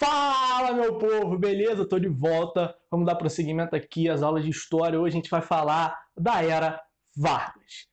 [0.00, 1.86] Fala, meu povo, beleza?
[1.86, 2.74] Tô de volta.
[2.90, 4.98] Vamos dar prosseguimento aqui às aulas de história.
[4.98, 6.82] Hoje a gente vai falar da Era
[7.14, 7.86] Vargas.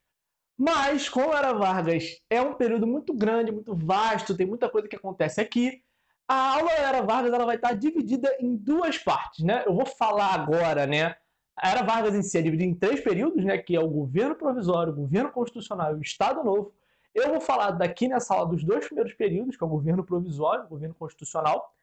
[0.56, 4.88] Mas, como a Era Vargas é um período muito grande, muito vasto, tem muita coisa
[4.88, 5.82] que acontece aqui,
[6.26, 9.64] a aula Era Vargas ela vai estar dividida em duas partes, né?
[9.66, 11.14] Eu vou falar agora, né?
[11.54, 13.58] A Era Vargas em si é dividida em três períodos, né?
[13.58, 16.72] Que é o governo provisório, o governo constitucional e o Estado Novo.
[17.14, 20.64] Eu vou falar daqui nessa aula dos dois primeiros períodos, que é o governo provisório,
[20.64, 21.74] o governo constitucional.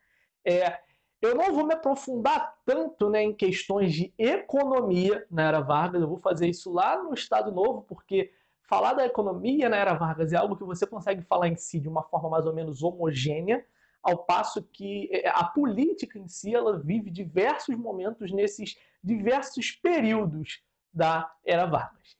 [0.45, 0.79] É,
[1.21, 6.07] eu não vou me aprofundar tanto né, em questões de economia na Era Vargas, eu
[6.07, 10.37] vou fazer isso lá no Estado Novo, porque falar da economia na Era Vargas é
[10.37, 13.65] algo que você consegue falar em si de uma forma mais ou menos homogênea,
[14.03, 20.61] ao passo que é, a política em si ela vive diversos momentos nesses diversos períodos
[20.93, 22.15] da Era Vargas.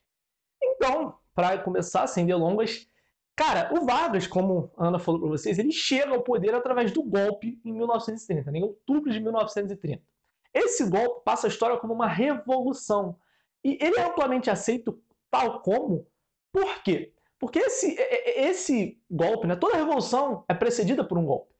[0.64, 2.89] Então, para começar, sem delongas,
[3.35, 7.03] Cara, o Vargas, como a Ana falou para vocês, ele chega ao poder através do
[7.03, 10.02] golpe em 1930, né, em outubro de 1930.
[10.53, 13.17] Esse golpe passa a história como uma revolução.
[13.61, 16.08] E ele é amplamente aceito tal como.
[16.52, 17.14] Por quê?
[17.38, 21.53] Porque esse, esse golpe, né, toda revolução é precedida por um golpe.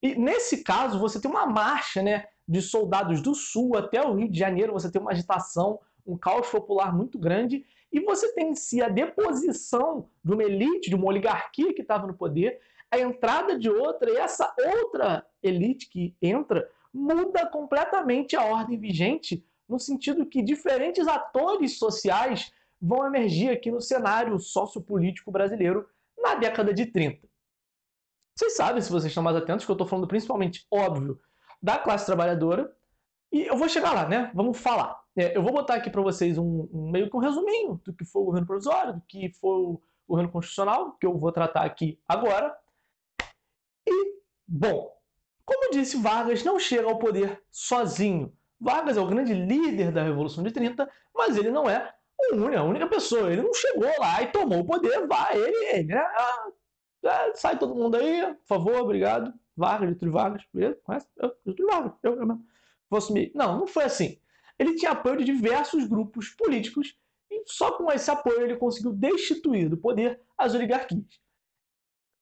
[0.00, 4.30] E nesse caso, você tem uma marcha né, de soldados do sul até o Rio
[4.30, 7.64] de Janeiro, você tem uma agitação, um caos popular muito grande,
[7.96, 12.06] e você tem em si a deposição de uma elite, de uma oligarquia que estava
[12.06, 18.44] no poder, a entrada de outra, e essa outra elite que entra muda completamente a
[18.44, 25.88] ordem vigente, no sentido que diferentes atores sociais vão emergir aqui no cenário sociopolítico brasileiro
[26.18, 27.26] na década de 30.
[28.36, 31.18] Vocês sabem, se vocês estão mais atentos, que eu estou falando principalmente, óbvio,
[31.62, 32.76] da classe trabalhadora,
[33.32, 34.30] e eu vou chegar lá, né?
[34.34, 35.02] Vamos falar.
[35.16, 38.04] É, eu vou botar aqui para vocês um, um, meio que um resuminho do que
[38.04, 41.98] foi o governo provisório, do que foi o governo constitucional, que eu vou tratar aqui
[42.06, 42.54] agora.
[43.88, 44.94] E, bom,
[45.42, 48.30] como disse, Vargas não chega ao poder sozinho.
[48.60, 51.94] Vargas é o grande líder da Revolução de 30, mas ele não é
[52.58, 53.32] a única pessoa.
[53.32, 56.04] Ele não chegou lá e tomou o poder, vai, ele, ele, né?
[57.34, 59.32] Sai todo mundo aí, por favor, obrigado.
[59.56, 60.78] Vargas, Getúlio Vargas, beleza?
[60.84, 61.08] Conhece?
[61.16, 62.44] Eu, Getúlio Vargas, eu, eu mesmo.
[62.90, 63.32] Vou assumir.
[63.34, 64.18] Não, não foi assim
[64.58, 66.96] ele tinha apoio de diversos grupos políticos
[67.30, 71.20] e só com esse apoio ele conseguiu destituir do poder as oligarquias.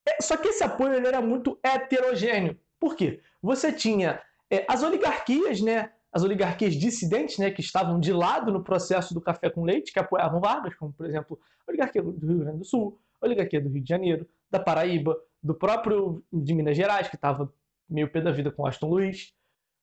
[0.06, 2.58] É, só que esse apoio ele era muito heterogêneo.
[2.78, 3.20] Por quê?
[3.40, 8.62] Você tinha é, as oligarquias, né, as oligarquias dissidentes, né, que estavam de lado no
[8.62, 12.38] processo do café com leite, que apoiavam Vargas, como por exemplo a oligarquia do Rio
[12.38, 16.76] Grande do Sul, a oligarquia do Rio de Janeiro, da Paraíba, do próprio de Minas
[16.76, 17.52] Gerais, que estava
[17.88, 19.34] meio pé da vida com Aston Luiz.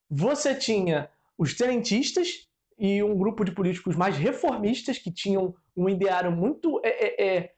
[0.09, 1.09] Você tinha
[1.41, 2.47] os tenentistas
[2.77, 7.53] e um grupo de políticos mais reformistas que tinham um ideário muito é, é, é,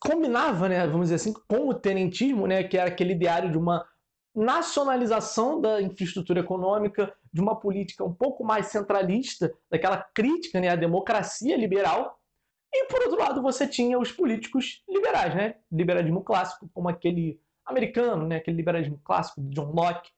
[0.00, 3.86] combinava, né, vamos dizer assim, com o tenentismo, né, que era aquele ideário de uma
[4.34, 10.76] nacionalização da infraestrutura econômica, de uma política um pouco mais centralista, daquela crítica né, à
[10.76, 12.18] democracia liberal.
[12.72, 18.26] E por outro lado, você tinha os políticos liberais, né, liberalismo clássico, como aquele americano,
[18.26, 20.10] né, aquele liberalismo clássico de John Locke,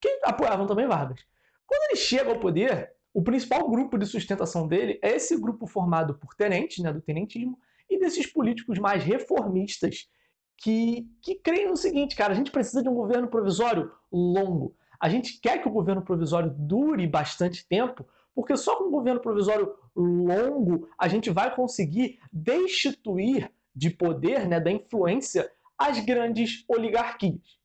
[0.00, 1.20] que apoiavam também Vargas.
[1.66, 6.14] Quando ele chega ao poder, o principal grupo de sustentação dele é esse grupo formado
[6.14, 7.58] por tenentes, né, do tenentismo,
[7.88, 10.08] e desses políticos mais reformistas
[10.56, 14.76] que, que creem no seguinte, cara, a gente precisa de um governo provisório longo.
[15.00, 19.20] A gente quer que o governo provisório dure bastante tempo, porque só com um governo
[19.20, 27.58] provisório longo a gente vai conseguir destituir de poder, né, da influência, as grandes oligarquias.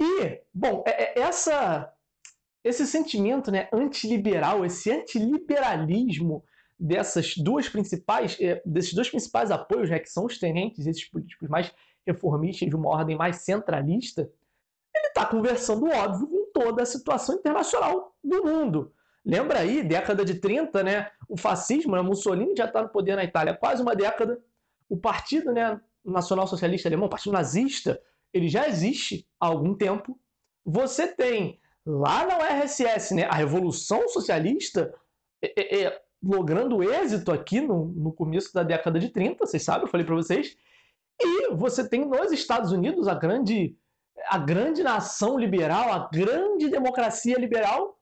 [0.00, 1.92] E, bom, é, é, essa
[2.64, 6.42] esse sentimento né, antiliberal, esse antiliberalismo
[6.80, 11.48] dessas duas principais, eh, desses dois principais apoios, né, que são os tenentes, esses políticos
[11.48, 11.72] mais
[12.06, 14.22] reformistas de uma ordem mais centralista,
[14.94, 18.92] ele está conversando, óbvio, com toda a situação internacional do mundo.
[19.24, 23.24] Lembra aí, década de 30, né, o fascismo, né, Mussolini já está no poder na
[23.24, 24.40] Itália há quase uma década.
[24.88, 28.00] O Partido né, Nacional Socialista Alemão, o Partido Nazista,
[28.32, 30.18] ele já existe há algum tempo.
[30.64, 34.94] Você tem lá na URSS, né, a Revolução Socialista
[35.42, 39.82] é, é, é, logrando êxito aqui no, no começo da década de 30, vocês sabem,
[39.82, 40.56] eu falei para vocês.
[41.20, 43.76] E você tem nos Estados Unidos a grande,
[44.28, 47.98] a grande nação liberal, a grande democracia liberal,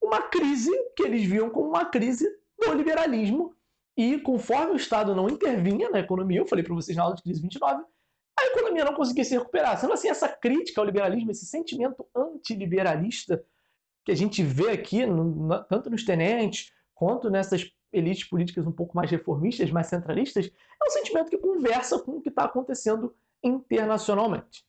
[0.00, 2.26] uma crise que eles viam como uma crise
[2.58, 3.54] do liberalismo.
[3.96, 7.22] E conforme o Estado não intervinha na economia, eu falei para vocês na aula de
[7.22, 7.82] crise 29,
[8.38, 9.78] a economia não conseguia se recuperar.
[9.78, 13.44] Sendo assim, essa crítica ao liberalismo, esse sentimento antiliberalista
[14.04, 18.96] que a gente vê aqui, no, tanto nos tenentes quanto nessas elites políticas um pouco
[18.96, 24.64] mais reformistas, mais centralistas, é um sentimento que conversa com o que está acontecendo internacionalmente.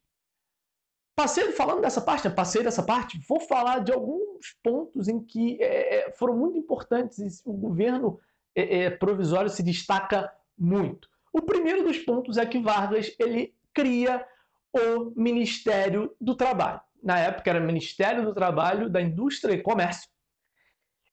[1.15, 2.33] passei falando dessa parte, né?
[2.33, 7.19] passei dessa parte, vou falar de alguns pontos em que é, é foram muito importantes
[7.19, 8.19] e o governo
[8.55, 11.09] é, é, provisório se destaca muito.
[11.31, 14.25] O primeiro dos pontos é que Vargas ele cria
[14.73, 16.81] o Ministério do Trabalho.
[17.01, 20.09] Na época era Ministério do Trabalho, da Indústria e Comércio.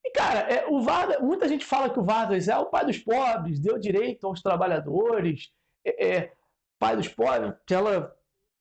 [0.05, 0.81] E, cara, é, o
[1.25, 5.53] muita gente fala que o Vargas é o pai dos pobres, deu direito aos trabalhadores,
[5.85, 6.32] é, é
[6.79, 8.14] pai dos pobres, aquela,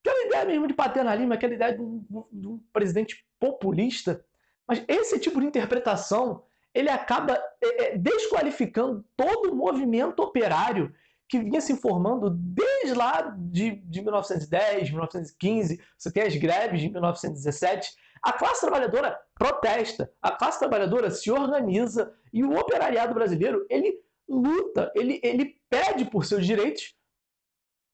[0.03, 4.25] aquela ideia mesmo de paternalismo, aquela ideia de um, de um presidente populista.
[4.67, 6.43] Mas esse tipo de interpretação
[6.73, 10.93] ele acaba é, é desqualificando todo o movimento operário
[11.27, 16.89] que vinha se formando desde lá de, de 1910, 1915, você tem as greves de
[16.89, 17.93] 1917.
[18.23, 22.13] A classe trabalhadora protesta, a classe trabalhadora se organiza.
[22.33, 26.95] E o operariado brasileiro ele luta, ele, ele pede por seus direitos.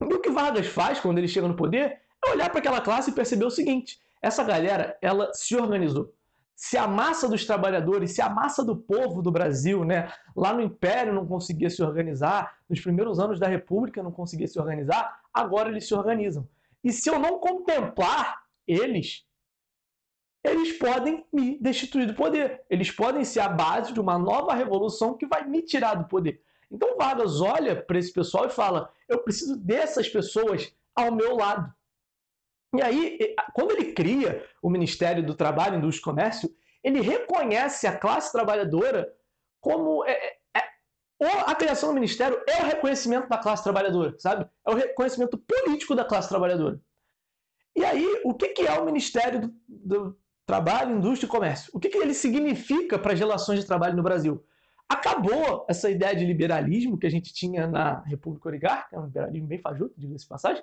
[0.01, 3.11] E o que Vargas faz quando ele chega no poder é olhar para aquela classe
[3.11, 6.13] e perceber o seguinte: essa galera ela se organizou
[6.61, 10.61] se a massa dos trabalhadores, se a massa do povo do Brasil, né, lá no
[10.61, 15.69] Império não conseguia se organizar, nos primeiros anos da República não conseguia se organizar, agora
[15.69, 16.47] eles se organizam.
[16.83, 19.25] E se eu não contemplar eles,
[20.43, 22.61] eles podem me destituir do poder.
[22.69, 26.43] Eles podem ser a base de uma nova revolução que vai me tirar do poder.
[26.69, 31.73] Então Vargas olha para esse pessoal e fala: eu preciso dessas pessoas ao meu lado.
[32.73, 37.97] E aí, quando ele cria o Ministério do Trabalho, Indústria e Comércio, ele reconhece a
[37.97, 39.11] classe trabalhadora
[39.59, 40.05] como.
[40.05, 40.59] É, é,
[41.21, 44.49] é a criação do Ministério é o reconhecimento da classe trabalhadora, sabe?
[44.65, 46.79] É o reconhecimento político da classe trabalhadora.
[47.75, 51.71] E aí, o que, que é o Ministério do, do Trabalho, Indústria e Comércio?
[51.73, 54.43] O que, que ele significa para as relações de trabalho no Brasil?
[54.89, 59.47] Acabou essa ideia de liberalismo que a gente tinha na República Oligárquica, é um liberalismo
[59.47, 60.61] bem fajuto, diga-se passagem,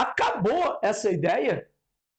[0.00, 1.68] acabou essa ideia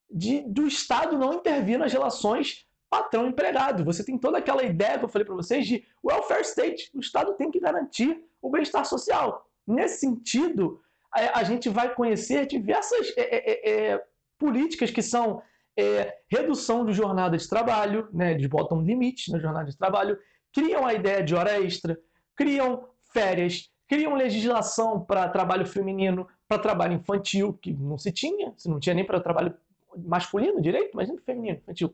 [0.10, 3.86] de, do Estado não intervir nas relações patrão-empregado.
[3.86, 6.92] Você tem toda aquela ideia que eu falei para vocês de welfare state.
[6.94, 9.50] O Estado tem que garantir o bem-estar social.
[9.66, 10.80] Nesse sentido,
[11.12, 14.04] a, a, gente vai conhecer diversas é, é, é, é
[14.38, 15.42] políticas que são
[15.77, 20.18] é, redução de jornada de trabalho, né, eles botam limites na jornada de trabalho,
[20.54, 21.98] criam a ideia de hora extra,
[22.36, 28.69] criam férias, criam legislação para trabalho feminino, para trabalho infantil, que não se tinha, se
[28.69, 29.53] não tinha nem para trabalho
[29.97, 31.93] masculino direito, mas nem feminino, infantil.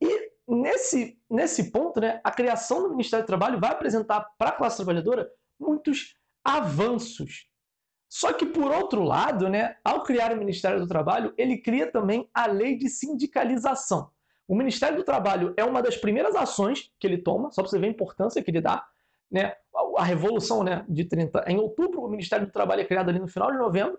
[0.00, 4.52] E nesse, nesse ponto, né, a criação do Ministério do Trabalho vai apresentar para a
[4.52, 6.14] classe trabalhadora muitos
[6.44, 7.48] avanços.
[8.08, 12.30] Só que, por outro lado, né, ao criar o Ministério do Trabalho, ele cria também
[12.32, 14.12] a lei de sindicalização.
[14.46, 17.80] O Ministério do Trabalho é uma das primeiras ações que ele toma, só para você
[17.80, 18.86] ver a importância que ele dá
[19.34, 19.56] né,
[19.98, 21.44] a Revolução né, de 30.
[21.48, 23.98] Em outubro, o Ministério do Trabalho é criado ali no final de novembro.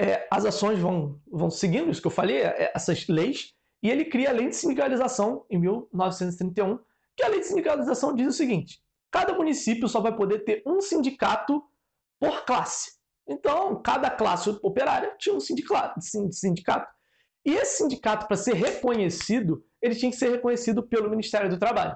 [0.00, 4.06] É, as ações vão, vão seguindo isso que eu falei, é, essas leis, e ele
[4.06, 6.78] cria a Lei de Sindicalização em 1931,
[7.14, 10.80] que a Lei de Sindicalização diz o seguinte: cada município só vai poder ter um
[10.80, 11.62] sindicato
[12.18, 12.92] por classe.
[13.28, 16.00] Então, cada classe operária tinha um sindicato.
[16.00, 16.90] sindicato.
[17.44, 21.94] E esse sindicato, para ser reconhecido, ele tinha que ser reconhecido pelo Ministério do Trabalho.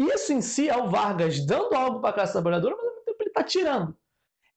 [0.00, 3.04] Isso em si é o Vargas dando algo para a classe trabalhadora, mas ao mesmo
[3.04, 3.94] tempo ele está tirando.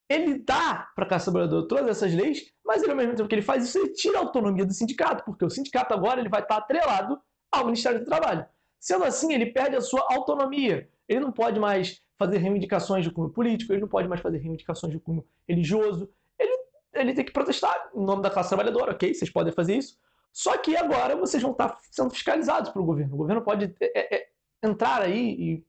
[0.08, 3.36] Ele dá para a classe trabalhadora todas essas leis, mas ele, ao mesmo tempo que
[3.36, 6.42] ele faz isso, ele tira a autonomia do sindicato, porque o sindicato agora ele vai
[6.42, 7.20] estar tá atrelado
[7.52, 8.46] ao Ministério do Trabalho.
[8.80, 10.90] Sendo assim, ele perde a sua autonomia.
[11.10, 14.94] Ele não pode mais fazer reivindicações de cunho político, ele não pode mais fazer reivindicações
[14.94, 16.10] de cunho religioso.
[16.40, 16.58] Ele,
[16.94, 19.14] ele tem que protestar em nome da classe trabalhadora, ok?
[19.14, 19.98] Vocês podem fazer isso.
[20.32, 23.14] Só que agora vocês vão estar sendo fiscalizados pelo governo.
[23.14, 24.28] O governo pode é, é,
[24.64, 25.66] entrar aí e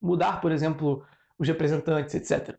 [0.00, 1.06] mudar, por exemplo,
[1.38, 2.58] os representantes, etc.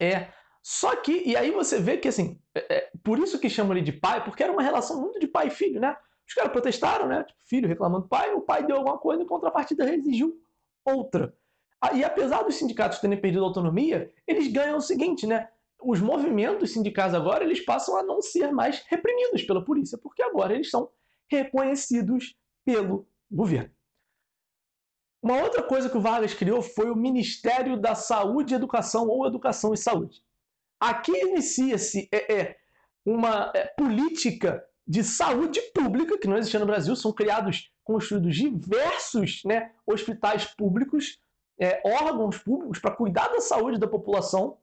[0.00, 0.28] É,
[0.62, 3.84] só que, e aí você vê que, assim, é, é, por isso que chamam ele
[3.84, 5.96] de pai, porque era uma relação muito de pai e filho, né?
[6.26, 7.22] Os caras protestaram, né?
[7.22, 10.36] Tipo, filho reclamando do pai, o pai deu alguma coisa, em contrapartida exigiu
[10.84, 11.32] outra.
[11.80, 15.48] Ah, e apesar dos sindicatos terem perdido autonomia, eles ganham o seguinte, né?
[15.80, 20.54] Os movimentos sindicais agora, eles passam a não ser mais reprimidos pela polícia, porque agora
[20.54, 20.90] eles são
[21.30, 23.75] reconhecidos pelo governo.
[25.22, 29.26] Uma outra coisa que o Vargas criou foi o Ministério da Saúde e Educação, ou
[29.26, 30.22] Educação e Saúde.
[30.78, 32.56] Aqui inicia-se é, é,
[33.04, 39.42] uma é, política de saúde pública, que não existia no Brasil, são criados, construídos diversos
[39.44, 41.18] né, hospitais públicos,
[41.58, 44.58] é, órgãos públicos para cuidar da saúde da população.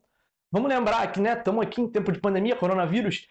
[0.51, 3.27] Vamos lembrar que estamos né, aqui em tempo de pandemia, coronavírus,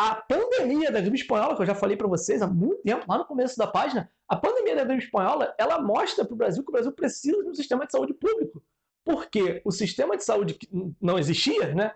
[0.00, 3.18] a pandemia da gripe espanhola, que eu já falei para vocês há muito tempo, lá
[3.18, 6.70] no começo da página, a pandemia da gripe espanhola, ela mostra para o Brasil que
[6.70, 8.62] o Brasil precisa de um sistema de saúde público.
[9.04, 10.66] Porque o sistema de saúde que
[10.98, 11.92] não existia, né,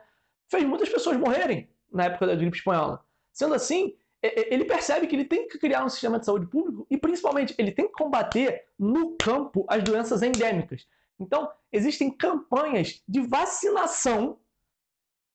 [0.51, 1.71] fez muitas pessoas morrerem.
[1.91, 3.03] na época da gripe espanhola.
[3.33, 6.99] Sendo assim, ele percebe que ele tem que criar um sistema de saúde público e,
[6.99, 10.87] principalmente, ele tem que combater no campo as doenças endêmicas.
[11.19, 14.39] Então, existem campanhas de vacinação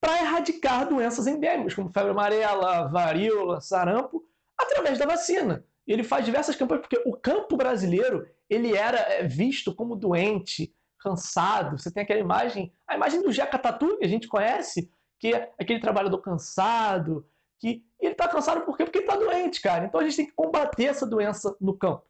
[0.01, 4.23] para erradicar doenças endêmicas, como febre amarela, varíola, sarampo,
[4.57, 5.65] através da vacina.
[5.85, 11.77] Ele faz diversas campanhas, porque o campo brasileiro ele era é, visto como doente, cansado.
[11.77, 15.51] Você tem aquela imagem, a imagem do Jeca Tatu, que a gente conhece, que é
[15.59, 17.25] aquele trabalhador cansado,
[17.59, 18.85] que ele está cansado por quê?
[18.85, 19.85] Porque ele está doente, cara.
[19.85, 22.05] Então a gente tem que combater essa doença no campo.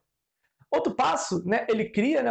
[0.71, 2.29] Outro passo, né, ele cria, né,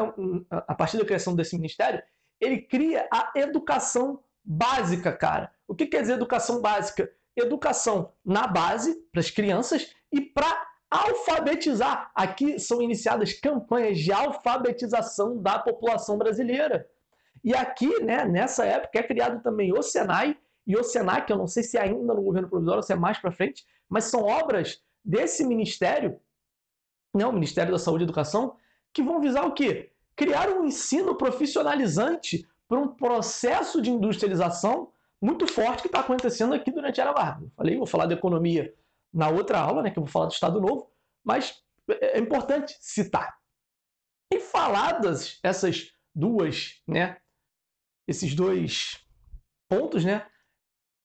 [0.50, 2.00] a partir da criação desse ministério,
[2.40, 5.52] ele cria a educação básica, cara.
[5.66, 7.10] O que quer dizer educação básica?
[7.36, 12.10] Educação na base, para as crianças, e para alfabetizar.
[12.14, 16.88] Aqui são iniciadas campanhas de alfabetização da população brasileira.
[17.44, 20.36] E aqui, né, nessa época, é criado também o Senai
[20.66, 22.96] e o Senac, eu não sei se é ainda no governo provisório ou se é
[22.96, 26.18] mais para frente, mas são obras desse ministério,
[27.14, 28.56] né, o Ministério da Saúde e Educação,
[28.92, 29.92] que vão visar o quê?
[30.16, 36.70] Criar um ensino profissionalizante para um processo de industrialização muito forte que está acontecendo aqui
[36.70, 37.50] durante a Era Vargas.
[37.56, 38.72] Falei, vou falar de economia
[39.12, 40.90] na outra aula, né, que eu vou falar do Estado Novo,
[41.24, 43.36] mas é, é importante citar.
[44.32, 47.16] E faladas essas duas, né,
[48.06, 49.04] esses dois
[49.68, 50.26] pontos, né,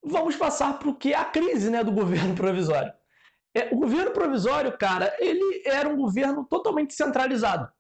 [0.04, 2.94] vamos passar para o que é a crise, né, do governo provisório.
[3.56, 7.72] É, o governo provisório, cara, ele era um governo totalmente centralizado.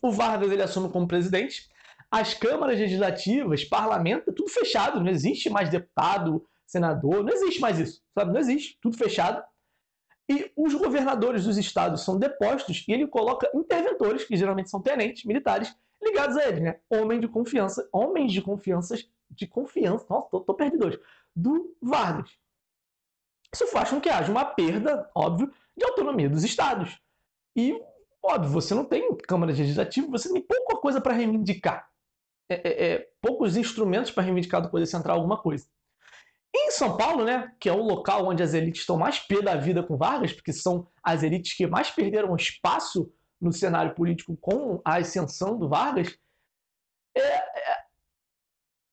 [0.00, 1.71] O Vargas ele assume como presidente,
[2.12, 7.78] as câmaras legislativas, parlamento, é tudo fechado, não existe mais deputado, senador, não existe mais
[7.78, 8.34] isso, sabe?
[8.34, 9.42] Não existe, tudo fechado.
[10.30, 15.24] E os governadores dos estados são depostos e ele coloca interventores, que geralmente são tenentes
[15.24, 16.80] militares, ligados a ele, né?
[16.90, 18.94] Homens de confiança, homens de confiança,
[19.30, 21.00] de confiança, nossa, tô, tô perdido hoje,
[21.34, 22.30] do Vargas.
[23.54, 27.00] Isso faz com que haja uma perda, óbvio, de autonomia dos estados.
[27.56, 27.74] E,
[28.22, 31.90] óbvio, você não tem Câmara Legislativa, você tem pouca coisa para reivindicar
[32.48, 35.66] é, é, é, poucos instrumentos para reivindicar do poder central alguma coisa.
[36.54, 39.56] Em São Paulo, né, que é o local onde as elites estão mais pé da
[39.56, 44.80] vida com Vargas, porque são as elites que mais perderam espaço no cenário político com
[44.84, 46.16] a ascensão do Vargas,
[47.16, 47.76] é, é,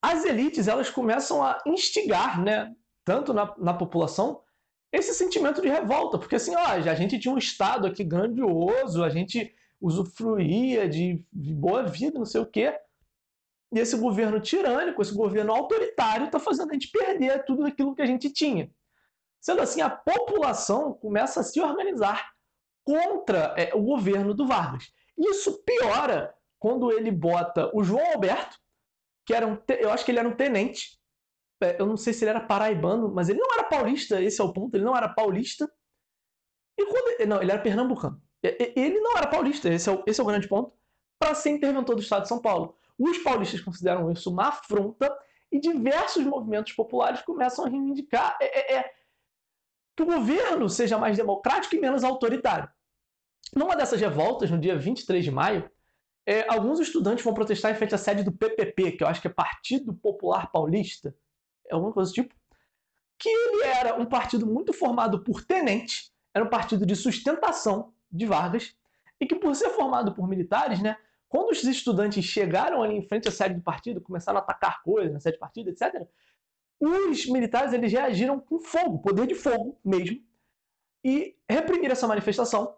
[0.02, 4.42] as elites elas começam a instigar, né, tanto na, na população,
[4.92, 9.10] esse sentimento de revolta, porque assim, ó, a gente tinha um estado aqui grandioso, a
[9.10, 12.74] gente usufruía de, de boa vida, não sei o quê,
[13.72, 18.02] e esse governo tirânico, esse governo autoritário, está fazendo a gente perder tudo aquilo que
[18.02, 18.70] a gente tinha.
[19.40, 22.32] Sendo assim, a população começa a se organizar
[22.84, 24.92] contra é, o governo do Vargas.
[25.18, 28.58] Isso piora quando ele bota o João Alberto,
[29.26, 31.00] que era um, eu acho que ele era um tenente,
[31.62, 34.44] é, eu não sei se ele era paraibano, mas ele não era paulista, esse é
[34.44, 35.72] o ponto, ele não era paulista.
[36.78, 38.22] E quando, não, ele era pernambucano.
[38.42, 40.74] Ele não era paulista, esse é o, esse é o grande ponto,
[41.20, 42.78] para ser interventor do Estado de São Paulo.
[43.00, 45.10] Os paulistas consideram isso uma afronta
[45.50, 48.94] e diversos movimentos populares começam a reivindicar é, é, é,
[49.96, 52.70] que o governo seja mais democrático e menos autoritário.
[53.56, 55.72] Numa dessas revoltas, no dia 23 de maio,
[56.26, 59.28] é, alguns estudantes vão protestar em frente à sede do PPP, que eu acho que
[59.28, 61.16] é Partido Popular Paulista,
[61.68, 62.36] é alguma coisa do tipo,
[63.18, 68.26] que ele era um partido muito formado por tenentes, era um partido de sustentação de
[68.26, 68.76] Vargas,
[69.20, 70.98] e que por ser formado por militares, né,
[71.30, 75.14] quando os estudantes chegaram ali em frente à sede do partido, começaram a atacar coisas
[75.14, 76.08] na sede do partido, etc.,
[76.82, 80.22] os militares eles reagiram com fogo, poder de fogo mesmo,
[81.04, 82.76] e reprimiram essa manifestação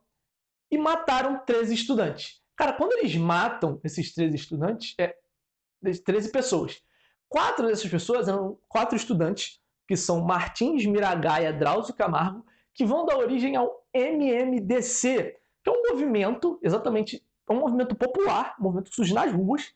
[0.70, 2.42] e mataram 13 estudantes.
[2.56, 5.16] Cara, quando eles matam esses 13 estudantes, é
[5.82, 6.82] 13 pessoas.
[7.30, 13.18] Quatro dessas pessoas eram quatro estudantes, que são Martins, Miragaia, Drauzio Camargo, que vão dar
[13.18, 18.96] origem ao MMDC, que é um movimento exatamente é um movimento popular, um movimento que
[18.96, 19.74] surge nas ruas,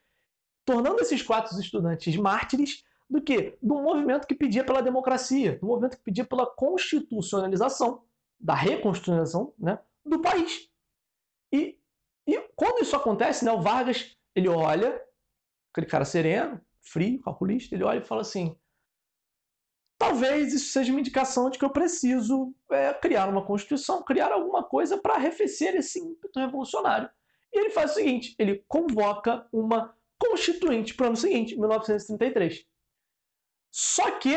[0.66, 3.58] tornando esses quatro estudantes mártires do que?
[3.62, 8.04] Do movimento que pedia pela democracia, do movimento que pedia pela constitucionalização,
[8.40, 10.70] da reconstitucionalização né, do país.
[11.52, 11.80] E,
[12.28, 15.02] e quando isso acontece, né, o Vargas ele olha,
[15.72, 18.58] aquele cara sereno, frio, calculista, ele olha e fala assim:
[19.98, 24.64] talvez isso seja uma indicação de que eu preciso é, criar uma constituição, criar alguma
[24.64, 27.10] coisa para arrefecer esse ímpeto revolucionário.
[27.56, 32.66] E ele faz o seguinte: ele convoca uma constituinte para o ano seguinte, 1933.
[33.72, 34.36] Só que,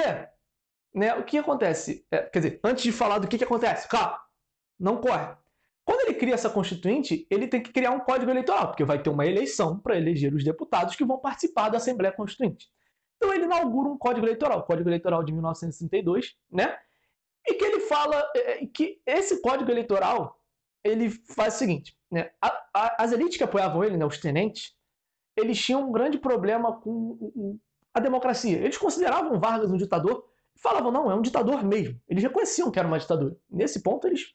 [0.94, 2.06] né, o que acontece?
[2.10, 4.20] É, quer dizer, antes de falar do que, que acontece, calma,
[4.78, 5.36] não corre.
[5.84, 9.10] Quando ele cria essa constituinte, ele tem que criar um código eleitoral, porque vai ter
[9.10, 12.68] uma eleição para eleger os deputados que vão participar da Assembleia Constituinte.
[13.16, 16.78] Então ele inaugura um código eleitoral, o Código Eleitoral de 1932, né?
[17.46, 20.37] E que ele fala é, é, que esse código eleitoral
[20.88, 22.30] ele faz o seguinte, né?
[22.40, 24.74] A, a, as elites que apoiavam ele, né, os tenentes,
[25.36, 27.58] eles tinham um grande problema com
[27.94, 28.58] a democracia.
[28.58, 30.24] Eles consideravam Vargas um ditador
[30.56, 32.00] e falavam, não, é um ditador mesmo.
[32.08, 33.36] Eles reconheciam que era uma ditadura.
[33.48, 34.34] Nesse ponto, eles.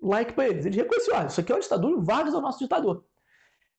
[0.00, 0.66] Like para eles.
[0.66, 3.04] Eles reconheciam, ah, isso aqui é uma ditadura o Vargas é o nosso ditador.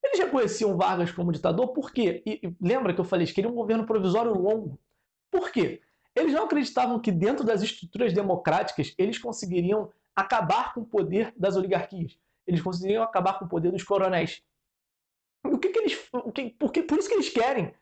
[0.02, 2.22] Eles reconheciam Vargas como ditador por quê?
[2.26, 4.78] E, e lembra que eu falei, eles queriam um governo provisório longo.
[5.30, 5.80] Por quê?
[6.14, 9.90] Eles não acreditavam que dentro das estruturas democráticas eles conseguiriam
[10.20, 12.18] acabar com o poder das oligarquias.
[12.46, 14.42] Eles conseguiriam acabar com o poder dos coronéis.
[15.44, 16.08] O que, que eles.
[16.12, 17.74] O que, porque, por isso que eles querem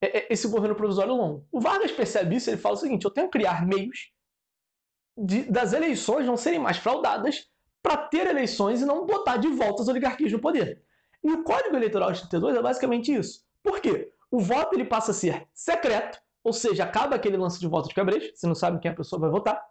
[0.00, 1.46] é, é, esse governo provisório longo.
[1.50, 4.12] O Vargas percebe isso, ele fala o seguinte: eu tenho que criar meios
[5.16, 7.50] de, das eleições não serem mais fraudadas
[7.82, 10.82] para ter eleições e não botar de volta as oligarquias no poder.
[11.22, 13.44] E o Código Eleitoral de 32 é basicamente isso.
[13.62, 14.12] Por quê?
[14.30, 17.94] O voto ele passa a ser secreto, ou seja, acaba aquele lance de voto de
[17.94, 19.62] cabresto, você não sabe quem a pessoa vai votar.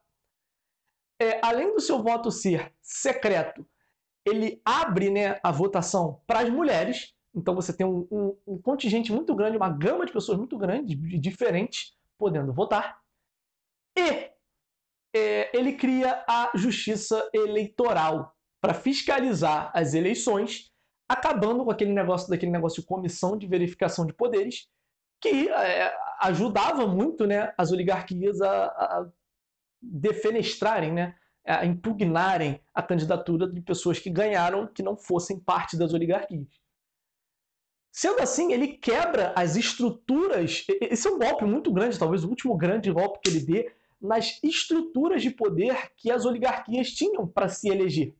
[1.22, 3.68] É, além do seu voto ser secreto,
[4.26, 9.12] ele abre né, a votação para as mulheres, então você tem um, um, um, contingente
[9.12, 13.00] muito grande, uma gama de pessoas muito grande, diferentes, podendo votar.
[13.98, 14.32] E
[15.16, 20.72] é, ele cria a justiça eleitoral para fiscalizar as eleições,
[21.08, 24.68] acabando com aquele negócio daquele negócio de comissão de verificação de poderes,
[25.22, 29.10] que é, ajudava muito né, as oligarquias a, a
[29.82, 35.94] defenestrarem, né, a impugnarem a candidatura de pessoas que ganharam que não fossem parte das
[35.94, 36.48] oligarquias.
[37.92, 40.66] Sendo assim, ele quebra as estruturas.
[40.82, 44.42] Esse é um golpe muito grande, talvez o último grande golpe que ele dê nas
[44.44, 48.16] estruturas de poder que as oligarquias tinham para se eleger.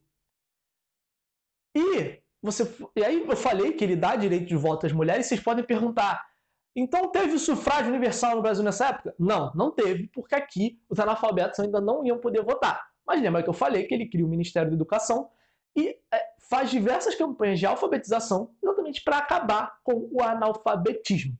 [1.74, 2.64] E você,
[2.96, 5.26] e aí eu falei que ele dá direito de voto às mulheres.
[5.26, 6.29] Vocês podem perguntar:
[6.74, 9.14] então teve sufrágio universal no Brasil nessa época?
[9.18, 12.88] Não, não teve, porque aqui os analfabetos ainda não iam poder votar.
[13.06, 15.30] Mas lembra que eu falei que ele cria o Ministério da Educação
[15.76, 21.36] e é, faz diversas campanhas de alfabetização exatamente para acabar com o analfabetismo.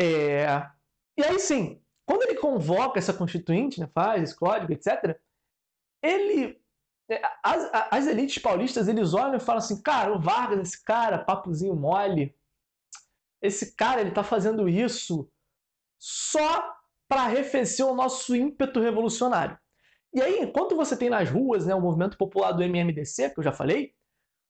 [0.00, 0.46] É...
[1.16, 5.18] E aí sim, quando ele convoca essa constituinte, né, faz esse código, etc.,
[6.02, 6.62] ele.
[7.06, 11.18] É, as, as elites paulistas eles olham e falam assim: cara, o Vargas, esse cara,
[11.18, 12.34] papozinho mole,
[13.44, 15.30] esse cara ele está fazendo isso
[15.98, 16.74] só
[17.06, 19.58] para arrefecer o nosso ímpeto revolucionário.
[20.14, 23.44] E aí, enquanto você tem nas ruas né, o movimento popular do MMDC, que eu
[23.44, 23.92] já falei,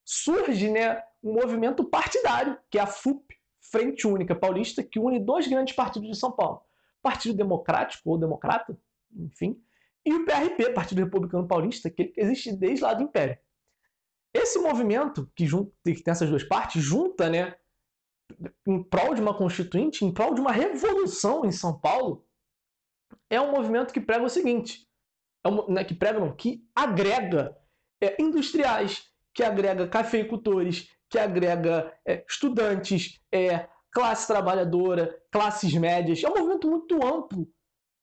[0.04, 5.48] surge né, um movimento partidário, que é a FUP, Frente Única Paulista, que une dois
[5.48, 6.62] grandes partidos de São Paulo.
[7.02, 8.78] Partido Democrático, ou Democrata,
[9.16, 9.60] enfim,
[10.06, 13.38] e o PRP, Partido Republicano Paulista, que existe desde lá do Império.
[14.32, 17.56] Esse movimento, que, junta, que tem essas duas partes, junta, né,
[18.66, 22.26] em prol de uma constituinte, em prol de uma revolução em São Paulo,
[23.30, 24.86] é um movimento que prega o seguinte:
[25.44, 27.56] é uma, né, que prega não, que agrega
[28.00, 36.22] é, industriais, que agrega cafeicultores, que agrega é, estudantes, é, classe trabalhadora, classes médias.
[36.22, 37.48] É um movimento muito amplo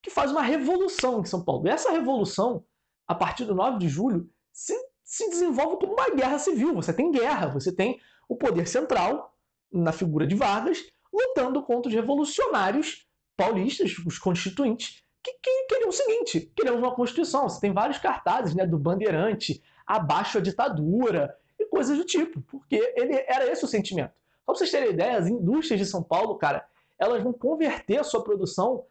[0.02, 1.68] que faz uma revolução em São Paulo.
[1.68, 2.66] E essa revolução,
[3.08, 6.74] a partir do 9 de julho, se, se desenvolve como uma guerra civil.
[6.74, 9.31] Você tem guerra, você tem o poder central,
[9.72, 10.80] na figura de Vargas,
[11.14, 13.06] lutando contra os revolucionários
[13.36, 17.48] paulistas, os constituintes, que, que queriam o seguinte: queremos uma Constituição.
[17.48, 22.94] Você tem vários cartazes né, do Bandeirante, abaixo a ditadura e coisas do tipo, porque
[22.96, 24.14] ele era esse o sentimento.
[24.46, 26.66] Só para vocês terem ideia, as indústrias de São Paulo, cara,
[27.00, 28.86] elas vão converter a sua produção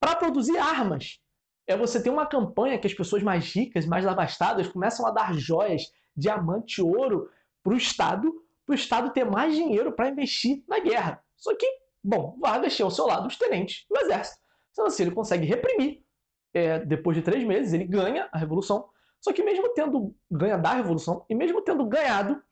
[0.00, 1.20] para produzir armas.
[1.66, 5.34] É você ter uma campanha que as pessoas mais ricas, mais abastadas, começam a dar
[5.34, 5.82] joias,
[6.16, 7.28] diamante, ouro
[7.62, 8.32] para o Estado,
[8.66, 11.22] para o Estado ter mais dinheiro para investir na guerra.
[11.36, 11.66] Só que,
[12.02, 14.42] bom, Vargas tinha ao seu lado os tenentes do exército.
[14.72, 16.04] Então, assim, ele consegue reprimir.
[16.52, 18.88] É, depois de três meses, ele ganha a revolução.
[19.20, 22.42] Só que mesmo tendo ganho da revolução e mesmo tendo ganhado,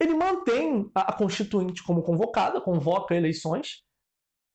[0.00, 3.84] ele mantém a, constituinte como convocada, convoca eleições.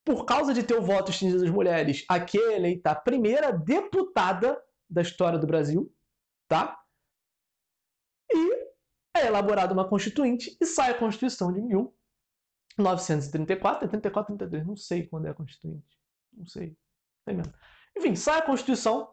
[0.03, 4.61] Por causa de ter o voto estendido das mulheres, aqui é eleita a primeira deputada
[4.89, 5.93] da história do Brasil,
[6.47, 6.77] tá?
[8.31, 8.66] E
[9.23, 15.27] é elaborada uma constituinte e sai a Constituição de 1934, 34, 33, não sei quando
[15.27, 15.97] é a Constituinte.
[16.33, 16.75] Não sei.
[17.25, 17.53] Sei mesmo.
[17.97, 19.09] Enfim, sai a Constituição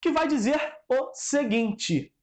[0.00, 2.14] que vai dizer o seguinte: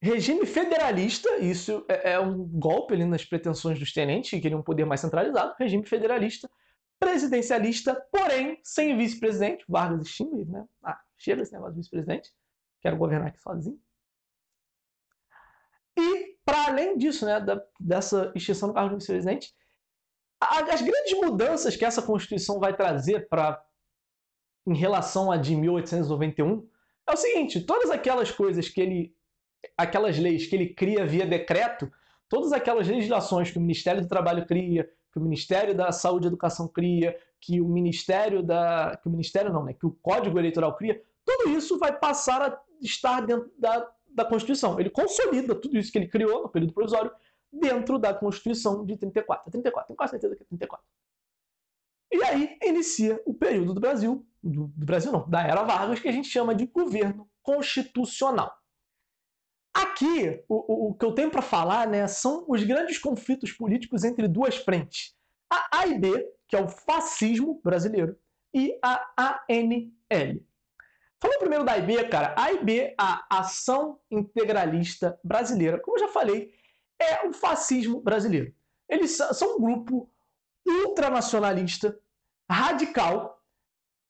[0.00, 4.64] regime federalista, isso é, é um golpe ali nas pretensões dos tenentes, que queriam um
[4.64, 6.50] poder mais centralizado, regime federalista,
[6.98, 10.66] presidencialista, porém sem vice-presidente, Vargas e Stingler, né?
[10.82, 12.32] Ah, chega esse negócio de vice-presidente,
[12.80, 13.80] quero governar aqui sozinho.
[15.98, 19.52] E, para além disso, né, da, dessa extinção do cargo de vice-presidente,
[20.40, 23.60] as grandes mudanças que essa Constituição vai trazer para
[24.66, 26.68] em relação a de 1891
[27.08, 29.16] é o seguinte: todas aquelas coisas que ele,
[29.76, 31.90] aquelas leis que ele cria via decreto,
[32.28, 36.28] todas aquelas legislações que o Ministério do Trabalho cria, que o Ministério da Saúde e
[36.28, 40.76] Educação cria, que o Ministério da, que o Ministério não, né, que o Código Eleitoral
[40.76, 44.78] cria, tudo isso vai passar a estar dentro da, da Constituição.
[44.78, 47.12] Ele consolida tudo isso que ele criou no período provisório
[47.52, 49.50] dentro da Constituição de 34.
[49.50, 50.86] 34, tenho quase certeza que é 34.
[52.10, 56.08] E aí inicia o período do Brasil, do, do Brasil não, da Era Vargas, que
[56.08, 58.52] a gente chama de governo constitucional.
[59.74, 64.04] Aqui, o, o, o que eu tenho para falar né, são os grandes conflitos políticos
[64.04, 65.14] entre duas frentes.
[65.50, 68.18] A A e B, que é o fascismo brasileiro,
[68.54, 70.42] e a ANL.
[71.20, 76.54] Falando primeiro da AIB, cara, a AIB, a Ação Integralista Brasileira, como eu já falei,
[76.98, 78.54] é o fascismo brasileiro.
[78.88, 80.08] Eles são um grupo
[80.66, 81.98] ultranacionalista,
[82.50, 83.42] radical,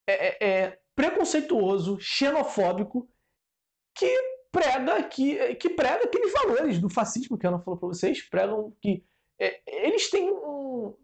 [0.07, 3.09] é, é, é, preconceituoso, xenofóbico,
[3.95, 8.23] que prega que, que prega aqueles valores do fascismo que a Ana falou para vocês,
[8.29, 9.05] pregam que
[9.39, 10.95] é, eles têm um,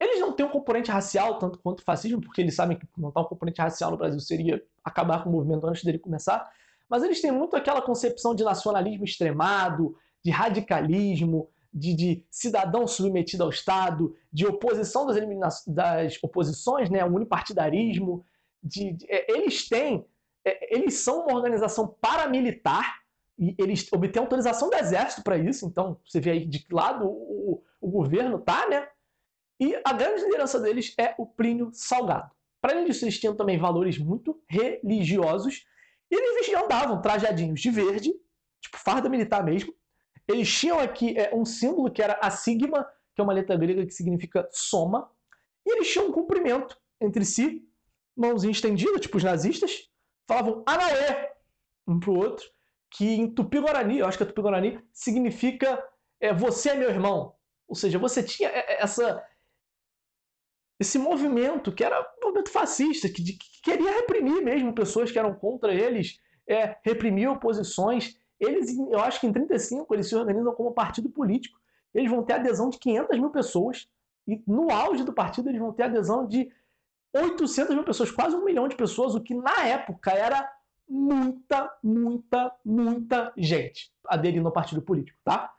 [0.00, 3.20] eles não têm um componente racial tanto quanto o fascismo, porque eles sabem que montar
[3.20, 6.48] um componente racial no Brasil seria acabar com o movimento antes dele começar,
[6.88, 13.42] mas eles têm muito aquela concepção de nacionalismo extremado, de radicalismo, de, de cidadão submetido
[13.42, 18.24] ao Estado, de oposição das, das oposições, né, o unipartidarismo.
[18.62, 20.04] De, de, é, eles têm,
[20.44, 23.00] é, eles são uma organização paramilitar
[23.38, 25.66] e eles obtêm autorização do exército para isso.
[25.66, 28.88] Então você vê aí de que lado o, o governo tá, né?
[29.60, 32.30] E a grande liderança deles é o Plínio Salgado.
[32.60, 35.64] Para além disso, eles tinham também valores muito religiosos
[36.10, 38.12] e eles andavam trajadinhos de verde,
[38.60, 39.72] tipo farda militar mesmo,
[40.26, 43.84] eles tinham aqui é, um símbolo que era a sigma, que é uma letra grega
[43.86, 45.10] que significa soma,
[45.66, 47.66] e eles tinham um cumprimento entre si,
[48.16, 49.88] mãozinha estendida, tipo os nazistas,
[50.26, 51.30] falavam Anaê
[51.86, 52.44] um pro outro,
[52.90, 55.82] que em Tupi-Guarani, eu acho que é Tupi-Guarani, significa
[56.20, 57.34] é, você é meu irmão.
[57.66, 59.22] Ou seja, você tinha é, é, essa
[60.78, 65.34] esse movimento que era um movimento fascista, que, que queria reprimir mesmo pessoas que eram
[65.34, 70.72] contra eles, é, reprimir oposições eles, eu acho que em 35, eles se organizam como
[70.72, 71.58] partido político.
[71.92, 73.88] Eles vão ter adesão de 500 mil pessoas.
[74.26, 76.50] E no auge do partido, eles vão ter adesão de
[77.14, 80.48] 800 mil pessoas, quase um milhão de pessoas, o que na época era
[80.88, 85.54] muita, muita, muita gente aderindo ao partido político, tá?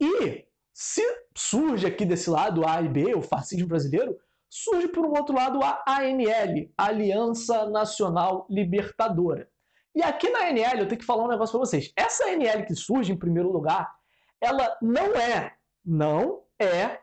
[0.00, 0.47] E
[0.80, 1.02] se
[1.36, 4.16] surge aqui desse lado A e B, o fascismo brasileiro,
[4.48, 9.50] surge por um outro lado a ANL, Aliança Nacional Libertadora.
[9.92, 11.92] E aqui na NL eu tenho que falar um negócio para vocês.
[11.96, 13.92] Essa NL que surge em primeiro lugar,
[14.40, 17.00] ela não é, não é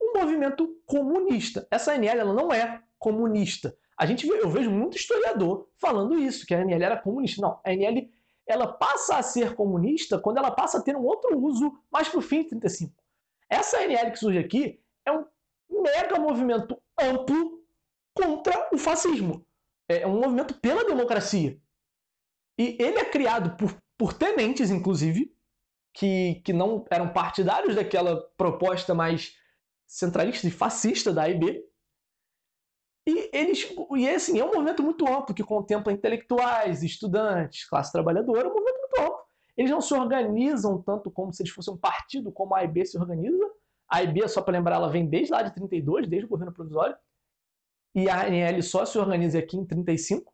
[0.00, 1.66] um movimento comunista.
[1.68, 3.76] Essa NL ela não é comunista.
[3.98, 7.42] A gente eu vejo muito historiador falando isso, que a NL era comunista.
[7.42, 8.08] Não, a NL
[8.46, 12.20] ela passa a ser comunista quando ela passa a ter um outro uso mais para
[12.20, 13.04] o fim de 35.
[13.50, 15.24] Essa NL que surge aqui é um
[15.70, 17.64] mega movimento amplo
[18.14, 19.46] contra o fascismo.
[19.88, 21.60] É um movimento pela democracia.
[22.58, 25.32] E ele é criado por, por tenentes, inclusive,
[25.94, 29.36] que, que não eram partidários daquela proposta mais
[29.86, 31.64] centralista e fascista da AIB.
[33.08, 38.48] E eles, e assim, é um movimento muito amplo que contempla intelectuais, estudantes, classe trabalhadora,
[38.48, 39.25] é um movimento muito amplo.
[39.56, 42.98] Eles não se organizam tanto como se eles fossem um partido como a AIB se
[42.98, 43.50] organiza.
[43.88, 46.96] A AIB, só para lembrar, ela vem desde lá de 32, desde o governo provisório.
[47.94, 50.32] E a ANL só se organiza aqui em 35.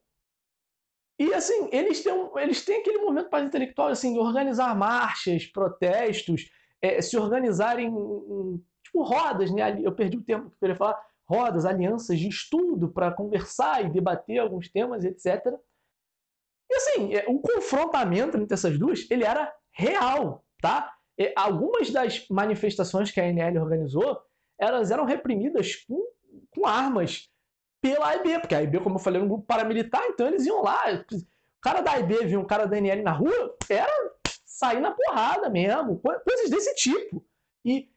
[1.18, 6.50] E assim, eles têm, eles têm aquele momento mais intelectual assim, de organizar marchas, protestos,
[6.80, 9.80] é, se organizarem em, tipo rodas, né?
[9.80, 13.90] Eu perdi o tempo que eu queria falar, rodas, alianças de estudo para conversar e
[13.90, 15.54] debater alguns temas, etc.
[16.72, 20.90] E assim, é, o confrontamento entre essas duas, ele era real, tá?
[21.18, 24.18] E algumas das manifestações que a ANL organizou,
[24.58, 26.02] elas eram reprimidas com,
[26.50, 27.28] com armas
[27.82, 30.62] pela AIB, porque a AIB, como eu falei, é um grupo paramilitar, então eles iam
[30.62, 30.80] lá.
[31.12, 33.92] O cara da AIB viu um cara da NL na rua, era
[34.46, 37.22] sair na porrada mesmo, coisas desse tipo.
[37.64, 37.90] E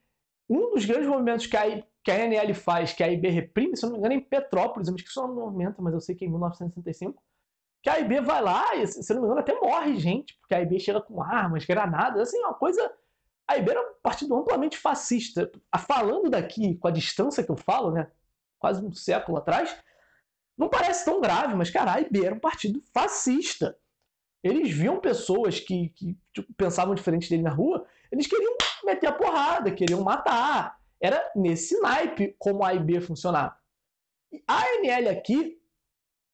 [0.50, 3.86] um dos grandes movimentos que a, que a NL faz, que a AIB reprime, se
[3.86, 5.94] eu não me engano, é em Petrópolis, eu me esqueci o nome do movimento, mas
[5.94, 7.24] eu sei que é em 1965,
[7.86, 10.58] que a AIB vai lá e, se não me engano, até morre gente, porque a
[10.58, 12.82] AIB chega com armas, granadas, assim, uma coisa...
[13.48, 15.52] A AIB era um partido amplamente fascista.
[15.86, 18.10] Falando daqui, com a distância que eu falo, né,
[18.58, 19.78] quase um século atrás,
[20.58, 23.78] não parece tão grave, mas, cara, a IB era um partido fascista.
[24.44, 29.14] Eles viam pessoas que, que tipo, pensavam diferente dele na rua, eles queriam meter a
[29.14, 30.76] porrada, queriam matar.
[31.00, 33.56] Era nesse naipe como a AIB funcionava.
[34.48, 35.62] A ANL aqui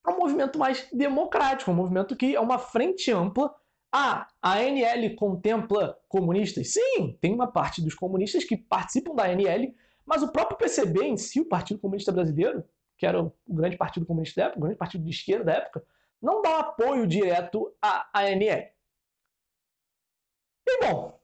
[0.05, 3.53] é um movimento mais democrático, um movimento que é uma frente ampla.
[3.91, 6.73] Ah, a ANL contempla comunistas?
[6.73, 9.73] Sim, tem uma parte dos comunistas que participam da ANL,
[10.05, 12.63] mas o próprio PCB em si, o Partido Comunista Brasileiro,
[12.97, 15.83] que era o grande partido comunista da época, o grande partido de esquerda da época,
[16.21, 18.69] não dá apoio direto à ANL.
[20.67, 21.19] E bom,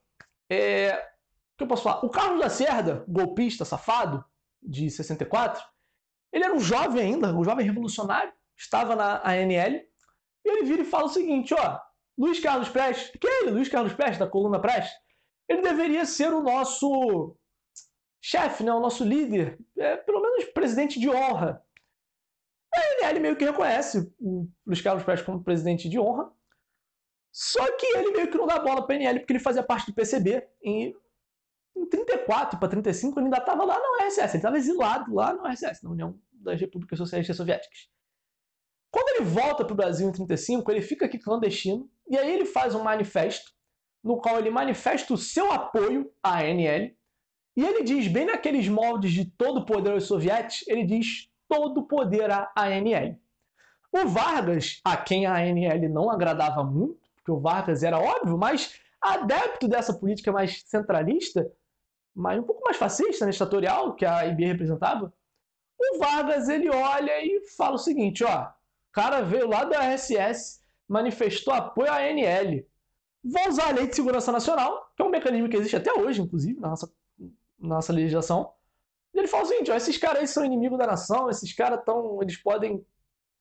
[0.49, 2.05] é, o que eu posso falar?
[2.05, 4.23] O Carlos Lacerda, golpista safado,
[4.61, 5.63] de 64,
[6.31, 9.81] ele era um jovem ainda, um jovem revolucionário, estava na ANL,
[10.45, 11.79] e ele vira e fala o seguinte, ó,
[12.17, 14.93] Luiz Carlos Prestes, que é ele, Luiz Carlos Prestes, da coluna Prestes,
[15.47, 17.37] ele deveria ser o nosso
[18.21, 21.63] chefe, né, o nosso líder, é, pelo menos presidente de honra.
[22.73, 26.31] A ANL meio que reconhece o Luiz Carlos Prestes como presidente de honra,
[27.31, 29.85] só que ele meio que não dá bola para a ANL porque ele fazia parte
[29.85, 30.47] do PCB.
[30.63, 30.95] Em,
[31.75, 35.45] em 34 para 35 ele ainda estava lá no RSS, ele estava exilado lá no
[35.45, 37.89] RSS, na União das Repúblicas Socialistas Soviéticas.
[38.91, 42.45] Quando ele volta para o Brasil em 35, ele fica aqui clandestino e aí ele
[42.45, 43.51] faz um manifesto
[44.03, 46.91] no qual ele manifesta o seu apoio à ANL
[47.55, 52.29] e ele diz, bem naqueles moldes de todo poder aos sovietes, ele diz todo poder
[52.29, 53.19] à ANL.
[53.91, 58.79] O Vargas, a quem a ANL não agradava muito, porque o Vargas era óbvio, mas
[59.01, 61.51] adepto dessa política mais centralista,
[62.15, 63.31] mas um pouco mais fascista, né,
[63.97, 65.11] que a IB representava,
[65.79, 68.49] o Vargas ele olha e fala o seguinte, ó,
[68.97, 72.65] cara veio lá da RSS, manifestou apoio à ANL.
[73.23, 76.19] Vou usar a Lei de Segurança Nacional, que é um mecanismo que existe até hoje,
[76.19, 76.91] inclusive, na nossa,
[77.59, 78.51] na nossa legislação.
[79.13, 81.77] E ele fala o seguinte, ó, esses caras aí são inimigos da nação, esses caras
[81.77, 82.83] estão, eles podem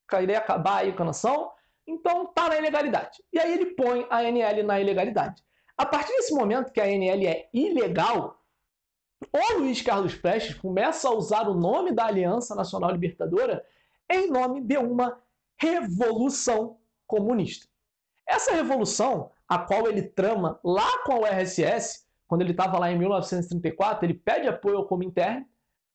[0.07, 1.51] querer acabar aí com a nação,
[1.87, 3.23] então tá na ilegalidade.
[3.33, 5.43] E aí ele põe a ANL na ilegalidade.
[5.75, 8.43] A partir desse momento que a ANL é ilegal,
[9.33, 13.65] o Luiz Carlos Prestes começa a usar o nome da Aliança Nacional Libertadora
[14.11, 15.19] em nome de uma
[15.59, 17.67] revolução comunista.
[18.27, 22.99] Essa revolução, a qual ele trama lá com a URSS, quando ele estava lá em
[22.99, 25.47] 1934, ele pede apoio ao Comintern,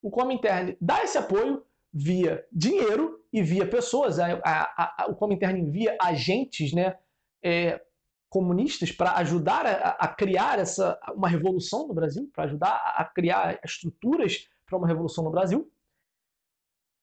[0.02, 4.18] o Comintern dá esse apoio via dinheiro e via pessoas.
[4.18, 6.98] A, a, a, o Comintern envia agentes né,
[7.44, 7.82] é,
[8.30, 14.48] comunistas para ajudar a, criar essa, uma revolução no Brasil, para ajudar a criar estruturas
[14.66, 15.70] para uma revolução no Brasil.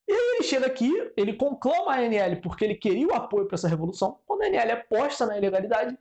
[0.08, 3.56] E aí ele chega aqui, ele conclama a ANL porque ele queria o apoio para
[3.56, 4.18] essa revolução.
[4.26, 5.98] Quando a ANL é posta na ilegalidade,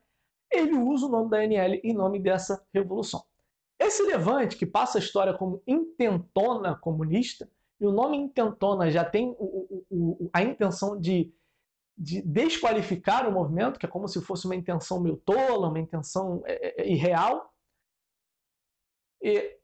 [0.49, 3.25] ele usa o nome da ANL em nome dessa revolução.
[3.77, 9.35] Esse levante, que passa a história como intentona comunista, e o nome intentona já tem
[9.37, 11.31] o, o, o, a intenção de,
[11.95, 16.41] de, desqualificar o movimento, que é como se fosse uma intenção meio tola, uma intenção
[16.45, 17.53] é, é, é irreal.
[19.21, 19.57] E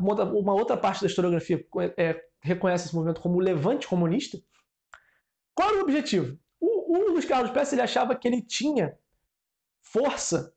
[0.00, 4.38] uma outra parte da historiografia é, reconhece esse movimento como o levante comunista.
[5.54, 6.38] Qual era o objetivo?
[6.58, 8.98] O, o Luiz Carlos Prestes ele achava que ele tinha
[9.80, 10.54] força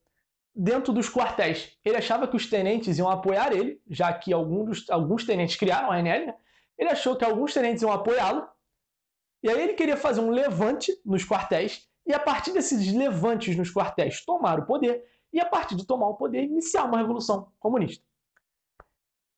[0.54, 1.76] dentro dos quartéis.
[1.84, 5.96] Ele achava que os tenentes iam apoiar ele, já que alguns, alguns tenentes criaram a
[5.96, 6.34] ANL, né?
[6.78, 8.46] Ele achou que alguns tenentes iam apoiá-lo,
[9.42, 13.72] e aí ele queria fazer um levante nos quartéis, e a partir desses levantes nos
[13.72, 18.04] quartéis tomar o poder, e a partir de tomar o poder iniciar uma revolução comunista.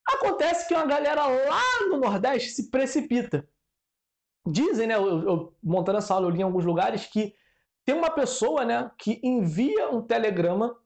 [0.07, 3.49] Acontece que uma galera lá no Nordeste se precipita.
[4.47, 7.35] Dizem, né, eu, eu, montando essa aula, eu li em alguns lugares que
[7.85, 10.77] tem uma pessoa né, que envia um telegrama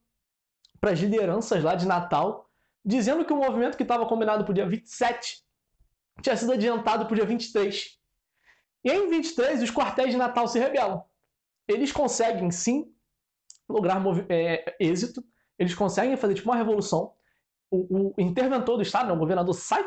[0.81, 2.51] para as lideranças lá de Natal,
[2.85, 5.45] dizendo que o movimento que estava combinado para o dia 27
[6.23, 7.99] tinha sido adiantado para o dia 23.
[8.85, 11.05] E em 23, os quartéis de Natal se rebelam.
[11.69, 12.93] Eles conseguem, sim,
[13.69, 15.23] lograr é, êxito,
[15.59, 17.15] eles conseguem fazer tipo uma revolução.
[17.71, 19.85] O, o interventor do Estado, né, o governador, sai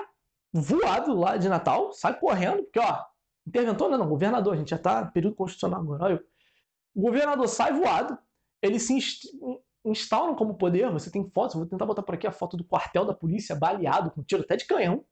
[0.53, 3.03] voado lá de Natal, sai correndo, porque, ó,
[3.45, 6.03] interventor não, não governador, a gente já está período constitucional agora.
[6.03, 6.23] Olha,
[6.95, 8.17] o governador sai voado,
[8.61, 8.97] eles se
[9.83, 13.05] instauram como poder, você tem fotos, vou tentar botar por aqui a foto do quartel
[13.05, 15.05] da polícia, baleado, com tiro até de canhão.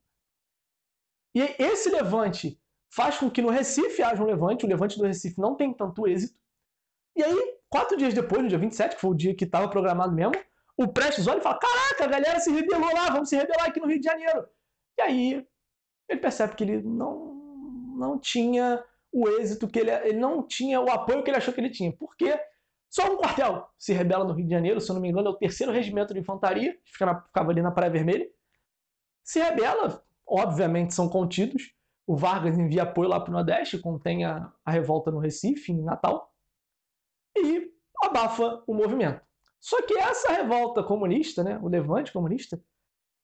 [1.36, 5.40] E esse levante faz com que no Recife haja um levante, o levante do Recife
[5.40, 6.40] não tem tanto êxito.
[7.16, 10.14] E aí, quatro dias depois, no dia 27, que foi o dia que estava programado
[10.14, 10.34] mesmo,
[10.82, 13.80] o Prestes olha e fala: Caraca, a galera se rebelou lá, vamos se rebelar aqui
[13.80, 14.48] no Rio de Janeiro.
[14.98, 15.48] E aí,
[16.10, 17.34] ele percebe que ele não,
[17.96, 21.60] não tinha o êxito que ele, ele não tinha o apoio que ele achou que
[21.60, 21.91] ele tinha.
[21.91, 22.39] Por quê?
[22.89, 25.32] Só um quartel se rebela no Rio de Janeiro, se eu não me engano, é
[25.32, 28.30] o terceiro regimento de infantaria, que ficava ali na Praia Vermelha.
[29.24, 31.74] Se rebela, obviamente são contidos.
[32.06, 35.82] O Vargas envia apoio lá para o Nordeste, contém a, a revolta no Recife, em
[35.82, 36.34] Natal,
[37.38, 37.72] e
[38.04, 39.22] abafa o movimento.
[39.62, 42.60] Só que essa revolta comunista, né, o levante comunista,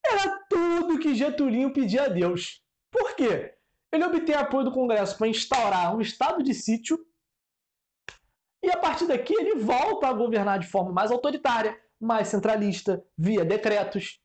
[0.06, 2.64] era tudo que Getúlio pedia a Deus.
[2.92, 3.56] Por quê?
[3.92, 6.98] Ele obtém apoio do Congresso para instaurar um estado de sítio
[8.64, 13.44] e a partir daqui ele volta a governar de forma mais autoritária, mais centralista, via
[13.44, 14.22] decretos.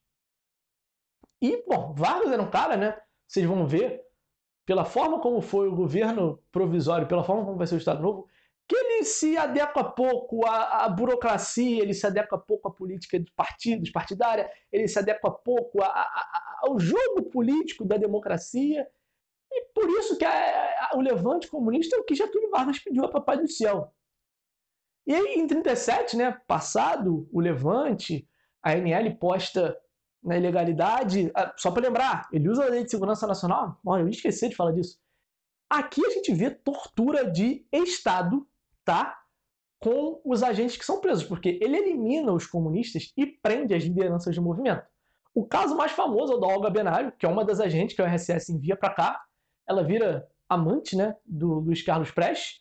[1.41, 3.01] E, bom, Vargas era um cara, né?
[3.27, 4.03] Vocês vão ver,
[4.67, 8.29] pela forma como foi o governo provisório, pela forma como vai ser o Estado Novo,
[8.69, 13.31] que ele se adequa pouco à, à, burocracia, ele se adequa pouco à política de
[13.33, 18.87] partidos, partidária, ele se adequa pouco a, a, ao jogo político da democracia.
[19.51, 20.25] E por isso que
[20.95, 23.93] o levante comunista é o que Getúlio Vargas pediu a Papai do Céu.
[25.07, 28.27] E aí, em 37, né, passado o levante,
[28.63, 29.77] a NL posta
[30.23, 31.33] na ilegalidade.
[31.57, 33.81] Só para lembrar, ele usa a Lei de Segurança Nacional.
[33.85, 34.99] Olha, eu esqueci de falar disso.
[35.69, 38.47] Aqui a gente vê tortura de Estado
[38.85, 39.23] tá?
[39.83, 44.37] com os agentes que são presos, porque ele elimina os comunistas e prende as lideranças
[44.37, 44.87] do movimento.
[45.35, 48.01] O caso mais famoso é o da Olga Benário, que é uma das agentes que
[48.01, 49.21] o RSS envia para cá.
[49.69, 52.61] Ela vira amante né, do Luiz Carlos Prestes.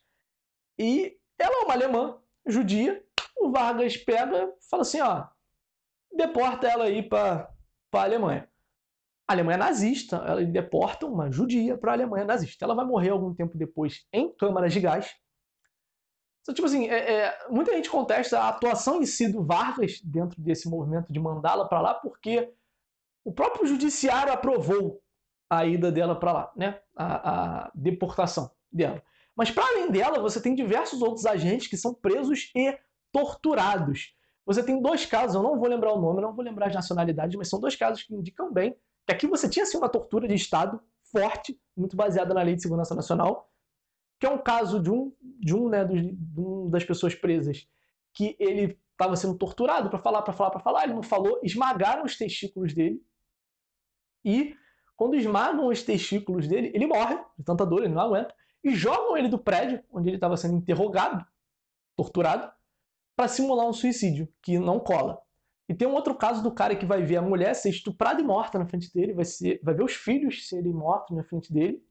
[0.79, 3.03] E ela é uma alemã judia.
[3.37, 5.27] O Vargas pega e fala assim: ó,
[6.11, 7.51] deporta ela aí para
[7.93, 8.49] a Alemanha.
[9.27, 12.65] A Alemanha nazista, ela deporta uma judia para a Alemanha nazista.
[12.65, 15.20] Ela vai morrer algum tempo depois em câmaras de gás.
[16.41, 20.41] Então, tipo assim, é, é, muita gente contesta a atuação em si do Vargas dentro
[20.41, 22.51] desse movimento de mandá-la para lá, porque
[23.23, 25.01] o próprio judiciário aprovou
[25.49, 26.79] a ida dela para lá, né?
[26.95, 29.03] A, a, deportação dela.
[29.35, 32.77] Mas para além dela, você tem diversos outros agentes que são presos e
[33.11, 34.15] torturados.
[34.45, 37.35] Você tem dois casos, eu não vou lembrar o nome, não vou lembrar as nacionalidades,
[37.35, 38.75] mas são dois casos que indicam bem
[39.05, 42.61] que aqui você tinha assim, uma tortura de Estado forte, muito baseada na Lei de
[42.61, 43.50] Segurança Nacional,
[44.21, 47.67] que é um caso de um, de um, né, de um das pessoas presas
[48.13, 52.03] que ele estava sendo torturado para falar, para falar, para falar, ele não falou, esmagaram
[52.03, 53.03] os testículos dele
[54.23, 54.55] e
[54.95, 58.31] quando esmagam os testículos dele, ele morre de tanta dor, ele não aguenta
[58.63, 61.25] e jogam ele do prédio onde ele estava sendo interrogado,
[61.95, 62.51] torturado,
[63.15, 65.19] para simular um suicídio que não cola.
[65.67, 68.23] E tem um outro caso do cara que vai ver a mulher ser estuprada e
[68.23, 71.83] morta na frente dele, vai, ser, vai ver os filhos serem mortos na frente dele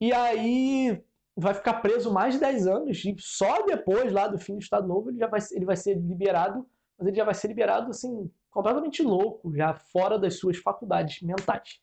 [0.00, 1.02] e aí
[1.36, 4.88] vai ficar preso mais de 10 anos e só depois lá do fim do Estado
[4.88, 6.66] Novo ele já vai, ele vai ser liberado,
[6.98, 11.80] mas ele já vai ser liberado assim, completamente louco, já fora das suas faculdades mentais.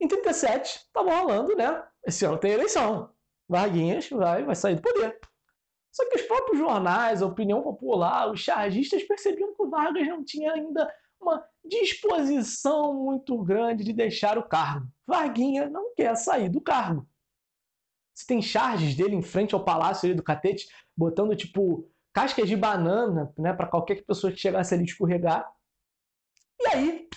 [0.00, 1.84] Em 37, estava rolando, né?
[2.06, 3.10] Esse ano tem eleição.
[3.48, 5.18] Varguinhas vai, vai sair do poder.
[5.92, 10.24] Só que os próprios jornais, a opinião popular, os chargistas percebiam que o Vargas não
[10.24, 14.88] tinha ainda uma disposição muito grande de deixar o cargo.
[15.06, 17.06] Varguinha não quer sair do cargo.
[18.14, 23.32] Você tem charges dele em frente ao palácio do Catete, botando tipo cascas de banana,
[23.38, 25.50] né, para qualquer pessoa que chegasse ali escorregar.
[26.60, 27.08] E aí,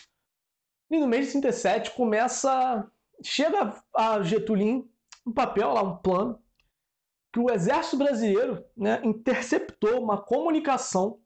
[0.90, 2.90] no mês de 37, começa
[3.22, 4.90] chega a Getulin
[5.26, 6.40] um papel lá, um plano
[7.32, 11.20] que o exército brasileiro, né, interceptou uma comunicação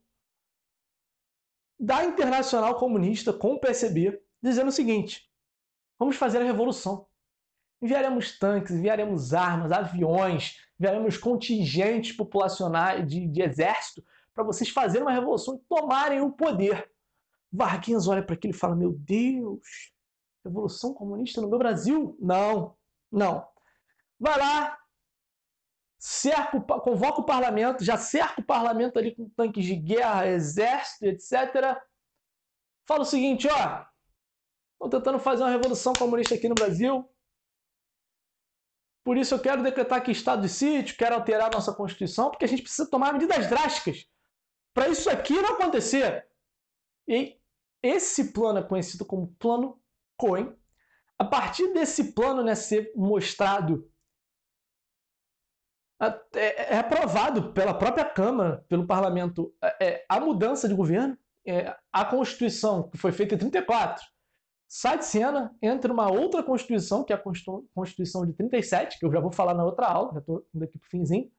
[1.79, 5.29] da Internacional Comunista com o PSB, dizendo o seguinte:
[5.97, 7.07] vamos fazer a revolução.
[7.81, 15.13] Enviaremos tanques, enviaremos armas, aviões, enviaremos contingentes populacionais de, de exército para vocês fazerem uma
[15.13, 16.89] revolução e tomarem o poder.
[17.51, 19.91] Varguinhas olha para aquilo e fala: Meu Deus,
[20.43, 22.17] revolução comunista no meu Brasil?
[22.19, 22.75] Não,
[23.11, 23.47] não.
[24.19, 24.76] Vai lá,
[26.83, 31.77] convoca o parlamento, já cerca o parlamento ali com tanques de guerra, exército, etc.
[32.87, 33.85] Fala o seguinte, ó,
[34.73, 37.09] estão tentando fazer uma revolução comunista aqui no Brasil.
[39.03, 42.45] Por isso eu quero decretar aqui estado de sítio, quero alterar a nossa Constituição, porque
[42.45, 44.05] a gente precisa tomar medidas drásticas
[44.77, 46.27] para isso aqui não acontecer.
[47.07, 47.35] E
[47.81, 49.81] esse plano é conhecido como Plano
[50.15, 50.55] Cohen.
[51.17, 53.91] A partir desse plano né, ser mostrado
[55.99, 61.75] é, é aprovado pela própria Câmara, pelo Parlamento, é, é, a mudança de governo, é,
[61.91, 64.03] a Constituição, que foi feita em 34,
[64.67, 67.23] sai de cena, entra uma outra Constituição, que é a
[67.73, 70.77] Constituição de 37, que eu já vou falar na outra aula, já estou indo aqui
[70.77, 71.31] para o finzinho,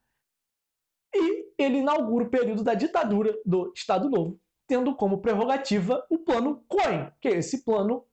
[1.15, 6.65] e ele inaugura o período da ditadura do Estado Novo, tendo como prerrogativa o Plano
[6.69, 8.05] Cohen, que é esse plano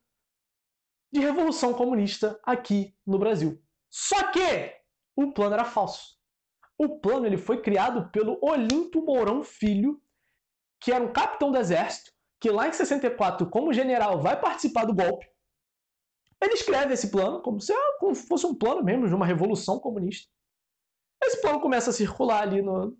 [1.12, 3.62] de revolução comunista aqui no Brasil.
[3.90, 4.74] Só que
[5.14, 6.15] o plano era falso.
[6.78, 10.00] O plano ele foi criado pelo Olimpo Mourão Filho,
[10.80, 14.94] que era um capitão do exército, que lá em 64, como general, vai participar do
[14.94, 15.26] golpe.
[16.40, 17.72] Ele escreve esse plano como se
[18.28, 20.30] fosse um plano mesmo de uma revolução comunista.
[21.22, 22.96] Esse plano começa a circular ali no,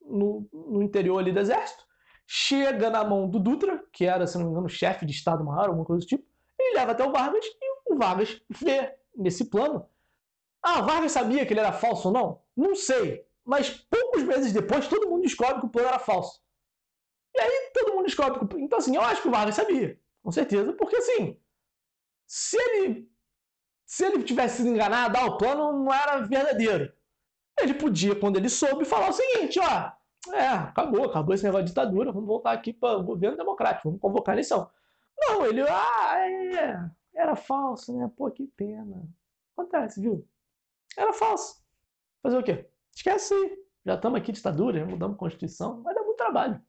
[0.00, 1.84] no, no interior ali do exército.
[2.26, 5.84] chega na mão do Dutra, que era, se não me engano, chefe de Estado-Maior, alguma
[5.84, 6.24] coisa do tipo,
[6.58, 9.86] ele leva até o Vargas e o Vargas vê nesse plano.
[10.64, 12.42] Ah, Vargas sabia que ele era falso ou não?
[12.56, 13.22] Não sei.
[13.44, 16.42] Mas poucos meses depois, todo mundo descobre que o plano era falso.
[17.36, 18.60] E aí todo mundo descobre que.
[18.60, 20.00] Então, assim, eu acho que o Vargas sabia.
[20.22, 20.72] Com certeza.
[20.72, 21.38] Porque, assim,
[22.26, 23.12] se ele.
[23.84, 26.90] Se ele tivesse sido enganado, ah, o plano não era verdadeiro.
[27.60, 29.92] Ele podia, quando ele soube, falar o seguinte: ó,
[30.32, 34.00] é, acabou, acabou esse negócio de ditadura, vamos voltar aqui para o governo democrático, vamos
[34.00, 34.70] convocar a eleição.
[35.18, 38.10] Não, ele, ah, é, era falso, né?
[38.16, 39.06] Pô, que pena.
[39.52, 40.26] Acontece, viu?
[40.96, 41.62] Era falso.
[42.22, 42.68] Fazer o quê?
[42.94, 43.64] Esquece aí.
[43.84, 46.60] Já estamos aqui ditadura, já mudamos Constituição, vai dar muito trabalho.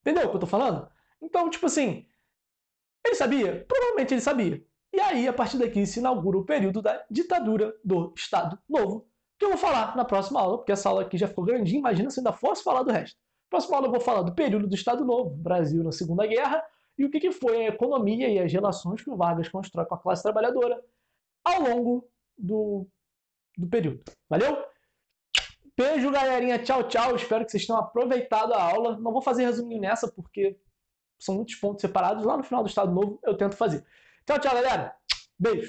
[0.00, 0.88] Entendeu o que eu tô falando?
[1.22, 2.06] Então, tipo assim,
[3.04, 3.64] ele sabia?
[3.68, 4.64] Provavelmente ele sabia.
[4.92, 9.06] E aí, a partir daqui, se inaugura o período da ditadura do Estado Novo,
[9.38, 12.10] que eu vou falar na próxima aula, porque essa aula aqui já ficou grandinha, imagina
[12.10, 13.16] se ainda fosse falar do resto.
[13.48, 16.62] Próxima aula eu vou falar do período do Estado Novo, Brasil na Segunda Guerra,
[16.98, 19.94] e o que, que foi a economia e as relações que o Vargas constrói com
[19.94, 20.82] a classe trabalhadora
[21.44, 22.86] ao longo do,
[23.56, 24.02] do período.
[24.28, 24.64] Valeu?
[25.76, 26.62] Beijo, galerinha.
[26.62, 27.16] Tchau, tchau.
[27.16, 28.98] Espero que vocês tenham aproveitado a aula.
[28.98, 30.58] Não vou fazer resuminho nessa, porque
[31.18, 32.24] são muitos pontos separados.
[32.24, 33.84] Lá no final do Estado Novo eu tento fazer.
[34.26, 34.94] Tchau, tchau, galera.
[35.38, 35.68] Beijo.